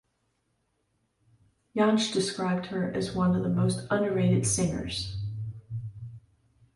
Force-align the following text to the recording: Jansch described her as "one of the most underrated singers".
Jansch 1.75 2.11
described 2.11 2.65
her 2.65 2.91
as 2.91 3.13
"one 3.13 3.35
of 3.35 3.43
the 3.43 3.49
most 3.51 3.85
underrated 3.91 4.47
singers". 4.47 5.17